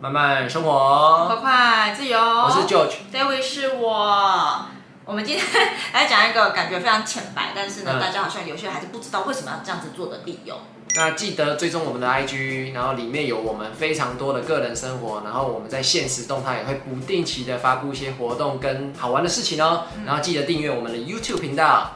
[0.00, 2.20] 慢慢生活，快快自由。
[2.20, 4.66] 我是 George，这位是我。
[5.04, 5.44] 我们今天
[5.92, 10.56] 来讲一个感觉非常浅白，但是呢，嗯、大家好像有些人还是不知道为什么要这样子做的理由。
[10.94, 19.86] 那记得追踪我们的 IG，然后里面有我们非常多的个人生活，然后我们在现实动态也会不定期的发布一些活动跟好玩的事情哦。
[19.96, 21.90] 嗯、然后记得订阅我们的 YouTube 频道。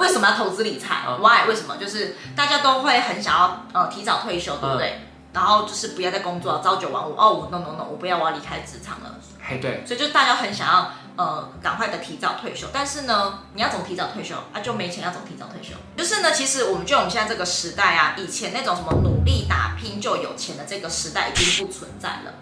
[0.00, 1.48] 为什么要投资理财、嗯、？Why？
[1.48, 1.76] 为什么？
[1.76, 5.00] 就是大家都会很想要呃提早退休，对不对？
[5.32, 7.14] 嗯、然后就是不要再工作了，朝九晚五。
[7.14, 9.14] 哦，no no no，我不要，我要离开职场了。
[9.40, 9.84] 嘿，对。
[9.86, 14.60] 所以就大家很想要呃赶快的提早退休，但是呢，你要怎么提早退休啊？
[14.62, 15.74] 就没钱，要怎么提早退休？
[15.96, 22.34] 就是呢，其实我们觉得我们现在这个时代啊，以前那种什么努力打拼就有钱的这个时代已经不存在了。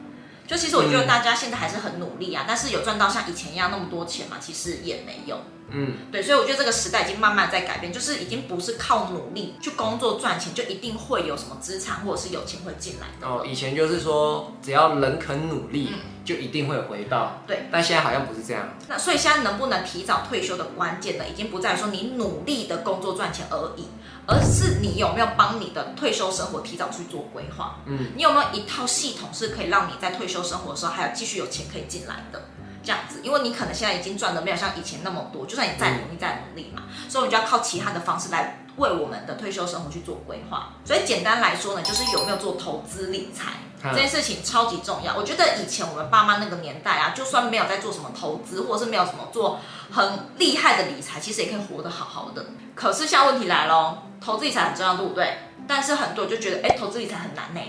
[0.47, 4.39] 就其实我觉得大家现在还是很努力啊，嗯、但是有赚到像以前一样那么多钱嘛？
[4.41, 5.39] 其实也没有。
[5.71, 13.27] 嗯，对，所以我觉得这个时代已经慢慢在改变，就是已经不是靠努力去工作赚钱，就一定会有什么资产或者是有钱会进来的。
[13.27, 17.43] 哦，以前就是说只要人肯努力，嗯、就一定会有回报。
[17.47, 18.69] 对，但现在好像不是这样。
[18.89, 23.89] 那所以现在能不能提早退休的关键呢，已经不在说你努力的工作赚钱而已，
[24.27, 27.81] 而是你有没有帮你的退休生活提早去做规划。
[27.85, 32.43] 嗯，你有没有一套系统是可以让你在退休生活的时候还有继续有钱可以进来的？
[32.89, 40.73] 这样子，因为你可能现在已经赚的没有像以前那么多，就算你再努力再努力嘛，所以我们就要靠其他的方式来为我们的退休生活去做规划。
[40.87, 43.53] 所以简单来说呢，就是有没有做投资理财
[43.93, 45.15] 这件事情超级重要。
[45.15, 49.61] 我觉得以前我们爸妈那个年代啊，就算没有在做什么投资，或者是没有什么做
[49.93, 52.47] 很厉害的理财，其实也可以活得好好的。
[52.75, 55.41] 可是现在问题来了，投资理财很重要，对不对？
[55.69, 57.61] 但是很多人就觉得，哎，投资理财很难呢。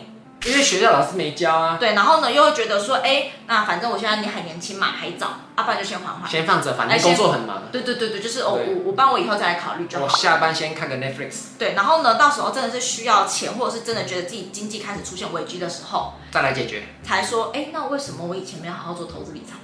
[0.45, 7.63] 因为学校老师没教啊，对，然后呢，又会觉得说，哎，那反正我现在你还年轻嘛，还早，要不然就先缓缓，先放着，反正工作很忙。
[7.71, 10.05] 对对对对，就是我我我帮我以后再来考虑就好。
[10.05, 11.57] 我下班先看个 Netflix。
[11.57, 16.83] 对，然后呢，到时候真的是需要钱，或者是真的觉得自己经济开始出现危机的时候，再来解决。
[17.03, 19.55] 才说，哎，那为什么我以前没有好好做投资理财？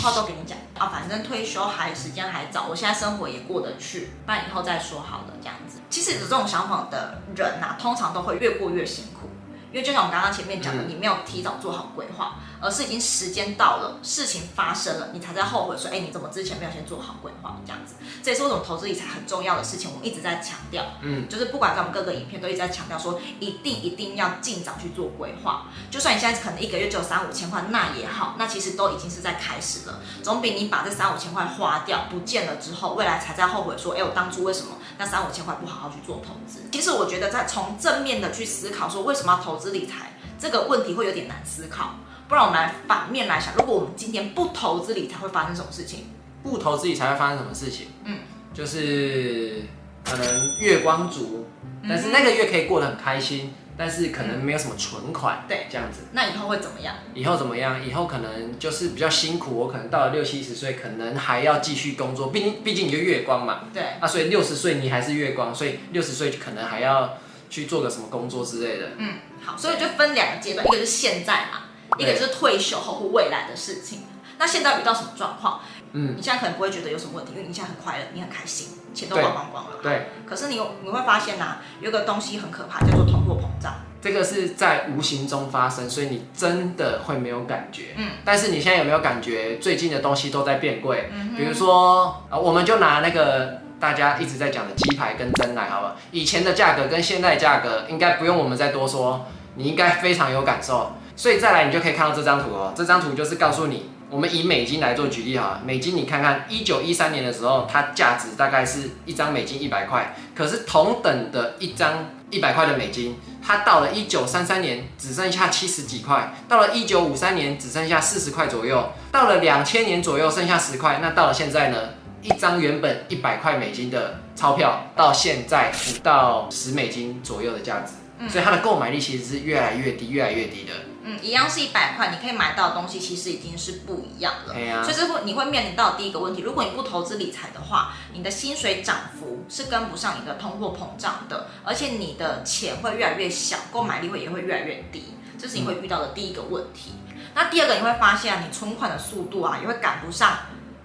[0.00, 5.78] 话都给你讲啊，反正退休还时间还早，我现在生活也过得去，不然以后再说好了这样子。
[5.88, 9.28] 其实有这种想法的人呐，通常都会越过越辛苦。
[9.72, 17.56] 因为就像我们刚刚前面讲的，你没有提早做好规划，而是已经时间到了，事情发生了，你才在后悔说，哎，你怎么之前没有先做好规划？
[17.66, 25.66] 这样子，这也是为什么投资理财很重要的事情，我们一直在强调，嗯，就是不管在我们各个影片都一直在强调说，一定一定要尽早去做规划。
[25.90, 36.60] 就算你现在可能一个月只有三五千块，那也好，那其实都已经是在开始了，总比你把这三五千块花掉不见了之后，未来才在后悔说，哎，我当初为什么那三五千块不好好去做投资？
[36.72, 40.12] 其实我觉得在从正面的去思考说，为什么要投资理财？
[40.38, 41.94] 这个问题会有点难思考，
[42.28, 46.04] 不然我们来反面来想，如果我们今天不投资理财，会发生什么事情？
[46.42, 47.88] 不投资理财会发生什么事情？
[48.04, 48.18] 嗯，
[48.52, 49.62] 就是
[50.04, 51.46] 可能月光族，
[51.88, 56.02] 但是那个月可以过得很开心，但是可能没有什么存款，嗯、对，这样子。
[56.12, 56.94] 那以后会怎么样？
[57.14, 57.86] 以后怎么样？
[57.86, 67.18] 以后可能就是比较辛苦，我可能到了六七十岁，可能还要继续工作，毕竟毕竟你就月光嘛，对，啊，所以六十岁你还是月光，所以六十岁可能还要。
[67.48, 68.88] 去做个什么工作之类的。
[68.98, 74.00] 嗯，好，所以就分两个阶段，一个是现在嘛，一个是退休后或未来的事情。
[74.38, 75.60] 那现在遇到什么状况？
[75.92, 79.70] 嗯，你现在可能不会觉得有什么问题，因为你现在很快乐，你很开心，钱都花光光了。
[79.82, 80.08] 对。
[80.26, 83.74] 可是你你会发现呐、啊，有个东西很可怕，叫做通货膨胀。
[84.00, 87.94] 这个是在无形中发生，所以你真的会没有感觉。
[87.96, 88.10] 嗯。
[88.24, 91.10] 但是你现在有没有感觉，最近的东西都在变贵？
[91.12, 91.34] 嗯。
[91.36, 93.60] 比如说啊，我们就拿那个。
[93.78, 95.96] 大家一直在讲的鸡排跟珍奶，好不好？
[96.10, 99.26] 以前的价格跟现在价格，应该不用我们再多说，
[99.56, 100.92] 你应该非常有感受。
[101.14, 102.72] 所以再来，你就可以看到这张图哦。
[102.74, 105.60] 这张图就是告诉你，我们以美金来做举例哈。
[105.64, 110.14] 美金，你看看，一九一三年的时候，它价值大概是一张美金一百块。
[110.34, 121.00] 可是同等的一张一百块的美金，它到了一九三三年只剩下七十几块，到了一九五三年只剩下四十块左右，到了两千年左右剩下十块。
[121.02, 121.78] 那到了现在呢？
[122.22, 130.72] 一张原本一百块美金的钞票，到现在不到十美金左右的价值，所以它的购买力其实是越来越低，越来越低的。
[131.06, 134.82] 嗯，一样是一百块，你可以买到的东西其实已经是不一样了。
[134.82, 146.92] 所以这会你会面临到第一个问题，如果你不投资理财的话，你的薪水涨幅是跟不上你的通货膨胀的，而且你的钱会越来越小，购买力会也会越来越低，这是你会遇到的第一个问题。
[147.08, 150.38] 嗯、那第二个你会发现啊，你存款的速度啊也会赶不上。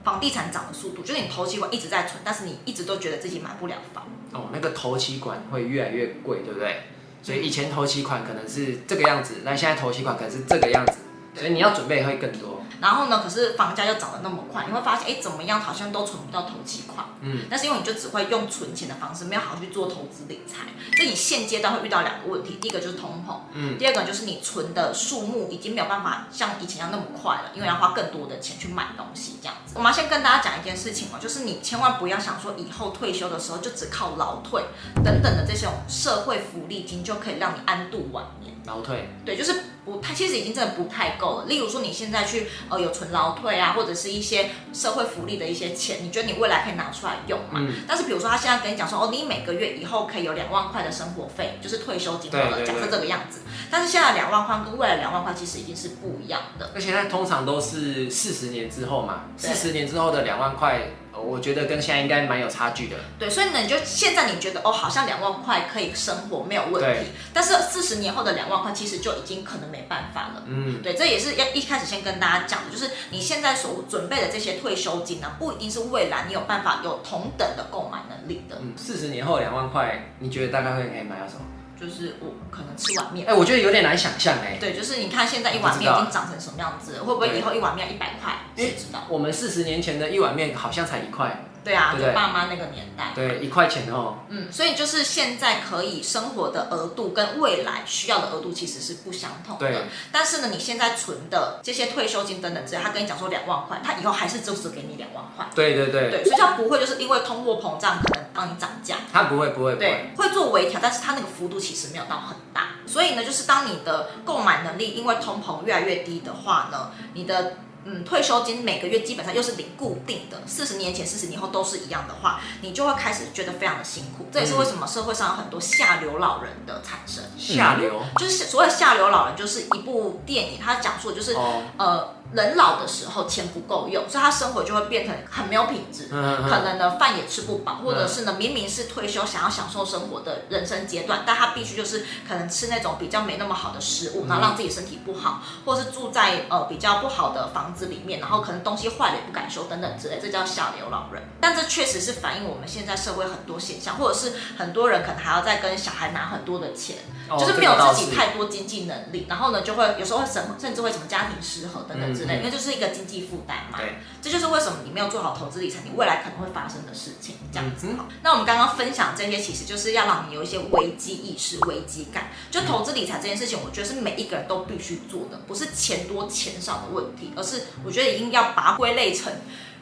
[0.04, 4.04] 房地产涨的速度，就是你投期款一直在存，但是你一直都觉得自己买不了房。
[4.34, 6.86] 哦，那个投期款会越来越贵，对不对？
[7.22, 10.94] 所以以前头期款可能是这个样子，那现在头期款可能是这个样子，
[11.36, 12.62] 所以你要准备会更多。
[12.82, 17.06] 然后呢，可是房价又涨得那么快，你会发现，哎，怎么样好像都存不到头期款。
[17.22, 20.66] 嗯，但是因为你就只会用存钱的方式，没有好好去做投资理财，
[20.98, 29.34] 所以你现阶段会遇到两个问题，第一个就是通膨，嗯，第二个就是你存的数目已经没有办法像以前一样那么快了，因为要花更多的钱去买东西。
[29.74, 34.64] 我们要先跟大家讲一件事情哦，就是你千万不要想说以后退休的时候就只靠劳退
[35.04, 38.52] 等等的这种社会福利金就可以让你安度晚年。
[38.66, 41.46] 劳退，对，就是不太，其实已经真的不太够了。
[41.48, 47.60] 例如说，你现在去呃有存劳退啊，或者是一些社会福利的一些钱，你觉得你未来可以拿出来用嘛？
[47.60, 47.84] 嗯。
[47.88, 53.40] 但是比如说，他现在跟你讲说，哦，你每个月以后可以有两万块的生活费，就是退休金好了，假设这个样子。
[53.70, 56.72] 但是现在两万块跟未来两万块其实已经是不一样的。
[56.74, 60.82] 而且它通常都是四十年之后嘛，四十年之后的两万块。
[61.14, 62.96] 我觉得跟现在应该蛮有差距的。
[63.20, 70.44] 对，所以呢，你就现在你觉得哦，好像两万块可以生活没有问题，但是四十年后的两万块其实就已经可能没办法了。
[70.48, 78.58] 嗯，对，这也是要一开始先跟大家讲的，就是你现在所准备的这些退休金呢、啊，不一定是未来你有办法有同等的购买能力的。
[78.62, 81.42] 嗯，四十年后两万块，你觉得大概会可以买到什么？
[81.82, 84.58] 就是我可能吃碗面，哎、欸，我觉得有点难想象哎。
[84.60, 88.34] 对，就是你看现在一碗面已经长成什么样子了，会不会以后一碗面一百块？
[88.56, 89.08] 谁知道？
[89.10, 91.46] 我们四十年前的一碗面好像才一块。
[91.64, 94.20] 对啊，对，对爸妈那个年代，对，一块钱哦。
[94.30, 99.68] 嗯，所以就是现在可以生活的额度跟未来需要的额度其实是不相同的。
[99.68, 99.84] 对。
[100.12, 105.46] 但是呢，你现在存的这些退休金等等之类，他跟你讲说两万块，他以后还是就是给你两万块。
[105.54, 106.10] 对对对。
[106.10, 108.98] 对，所以他不会就是因为通货膨胀可能让你涨价。
[109.14, 109.76] 他不会不会。
[109.76, 112.70] 对，会做微调，但是他那个幅度其实没有到很大。
[112.88, 117.54] 所以呢，就是当你的购买能力因为通膨越来越低的话呢，你的。
[117.84, 124.28] 嗯，退休金每个月基本上又是领固定的，四十年前、四十年后都是一样的话，你就会开始觉得非常的辛苦。
[124.32, 127.24] 这也是为什么社会上有很多下流老人的产生。
[127.38, 132.16] 下流就是所谓下流老人，就是一部电影，它讲述的就是、哦、呃。
[132.34, 151.22] 人老的时候钱不够用，所以他生活就会变成很没有品质，嗯、可能呢饭也吃不饱，或者是呢明明是退休想要享受生活的人生阶段，但他必须就是可能吃那种比较没那么好的食物，然后让自己身体不好，或者是住在呃比较不好的房子里面，然后可能东西坏了也不敢修等等之类，这叫下流老人。
[151.40, 156.98] 但这确实是反映我们现在社会很多现象，或者是很多人可能还要再跟小孩拿很多的钱，
[157.30, 162.38] 哦、就是没有自己太多经济能力，然后呢就会有时候会什甚至会什么家庭失和等等之类。
[162.38, 167.36] 因为就是一个经济负担嘛，对，这就是为什么你没有做好投资理财，你未来可能会发生的事情。
[167.52, 172.30] 这样子好，那我们刚刚分享这些，其实就是要让你有一些危机意识、危机感。
[172.50, 179.32] 就投资理财这件事情，我觉得是每一个人都必须做的，不是钱多钱少的问题，而是我觉得一定要把它归类成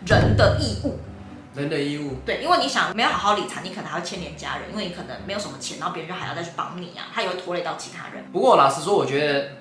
[0.05, 0.99] 人的义务。
[1.55, 8.23] 人的义务，对，因为你想没有好好理财，你可能还会牵连家人，因为你可能没有什么钱，然后别人就还要再去帮你啊，他也会拖累到其他人。
[8.31, 9.57] 不过老实说，我觉得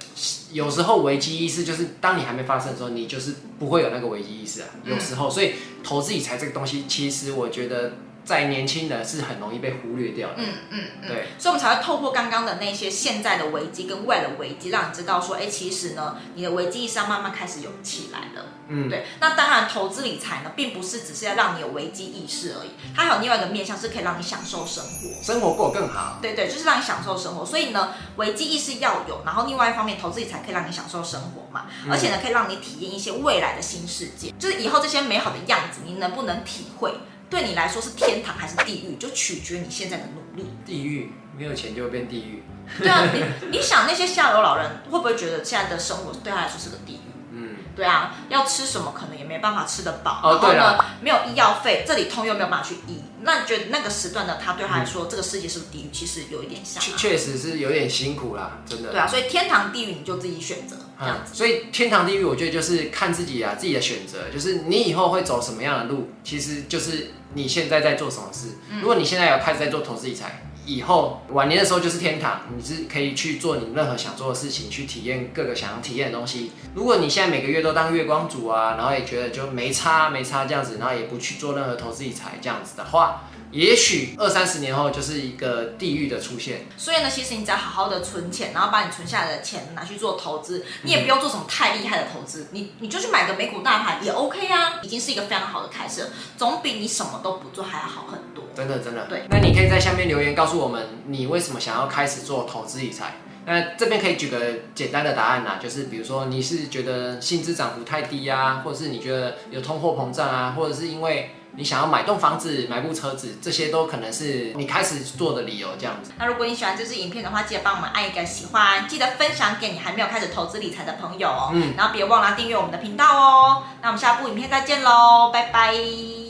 [0.52, 4.68] 有时候危机意识就是当你还没发生的时候，你就是不会有那个危机意识啊。
[4.84, 7.92] 有时候，所以投资理财这个东西，其实我觉得。
[8.28, 10.34] 在年轻人是很容易被忽略掉的。
[10.36, 18.44] 嗯嗯嗯，对，所以我们才会透过刚刚的那些现在的危机跟未来的危机，让你知道说，哎，其实呢，你的危机意识要慢慢开始有起来了。
[18.68, 19.06] 嗯，对。
[19.18, 26.18] 那当然，投资理财呢，并不是只是要让你有危机意识而已，它还有另外一个面向，是可以让你享受生活，生活过更好。
[26.20, 27.46] 对对，就是让你享受生活。
[27.46, 36.92] 所以呢，危机意识要有，然后另外一方面，投资理财可以让你享受生活嘛，嗯、而且呢，可以让你体验一些未来的新世界，就是以后这些美好的样子，你能不能体会？
[37.30, 40.48] 对你来说是天堂还是地狱，就取决你现在的努力。
[40.64, 42.42] 地狱没有钱就会变地狱。
[42.78, 47.10] 对啊，你你想那些下流老人会不会觉得现在的生活对他来说是个地狱？
[47.32, 50.20] 嗯，对啊，要吃什么可能也没办法吃得饱。
[50.22, 50.96] 哦，对啊。
[51.00, 53.02] 没有医药费，这里痛又没有办法去医。
[53.22, 55.90] 那你觉得那个时段的他对他来说，嗯、这个世界是不是地狱？
[55.92, 56.96] 其实有一点像、啊。
[56.96, 58.90] 确实是有点辛苦啦，真的。
[58.90, 60.76] 对啊，所以天堂地狱你就自己选择。
[61.00, 68.48] 这样子，所以天堂地狱，我觉得就是看自己啊，自己的选择，就是你以后会走什么样的路，其实就是你现在在做什么事。
[68.80, 76.52] 如果你现在有开始在做投资理财，以后晚年的时候就是天堂，你是可以去做你任何想做的事情，去体验各个想要体验的东西。
[76.74, 83.22] 如果你现在每个月都当月光族啊，然后也觉得就没差没差这样子，然后也不去做任何投资理财这样子的话。
[83.50, 86.66] 也许二三十年后就是一个地狱的出现。
[86.76, 98.44] 所以呢，其实你只要好好的存钱，然后把你存下来的钱拿去做投资，你也不用做什么太厉害的投资，你你就去买个美股大盘也 OK 啊，已经是一个非常好的开始了，总比你什么都不做还要好很多。
[98.54, 99.06] 真的真的。
[99.06, 99.24] 对。
[99.30, 103.16] 那你可以在下面留言告诉我们，你为什么想要开始做投资理财？
[103.46, 104.38] 那这边可以举个
[104.74, 111.30] 简单的答案呐，就是比如说你是觉得薪资涨幅太低啊，或者是你觉得有通货膨胀啊，或者是因为。
[111.58, 115.68] 你想要买栋房子、买部车子，这些都可能是你开始做的理由。
[115.76, 116.12] 这样子。
[116.16, 121.50] 那如果你喜欢这支影片的话，记得帮我们按一个喜欢，记得分享给你还没有开始投资理财的朋友哦。
[121.52, 123.64] 嗯，然后别忘了订阅我们的频道哦。
[123.82, 126.27] 那我们下部影片再见喽，拜拜。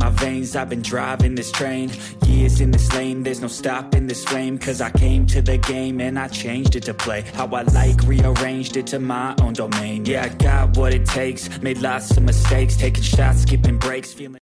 [0.00, 1.90] My veins, I've been driving this train.
[2.24, 4.58] Years in this lane, there's no stopping this flame.
[4.58, 7.20] Cause I came to the game and I changed it to play.
[7.34, 10.06] How I like, rearranged it to my own domain.
[10.06, 14.39] Yeah, I got what it takes, made lots of mistakes, taking shots, skipping breaks, feeling.